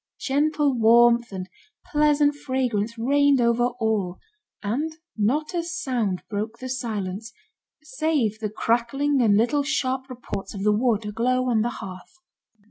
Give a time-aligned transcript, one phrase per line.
[0.19, 1.47] Gentle warmth and
[1.91, 4.17] pleasant fragrance reigned over all,
[4.63, 7.31] and not a sound broke the silence,
[7.83, 12.15] save the crackling and little sharp reports of the wood aglow on the hearth.